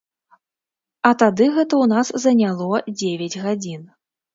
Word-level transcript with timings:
А 1.11 1.11
тады 1.25 1.45
гэта 1.59 1.73
ў 1.85 1.93
нас 1.95 2.07
заняло 2.27 2.85
дзевяць 2.99 3.41
гадзін. 3.49 3.91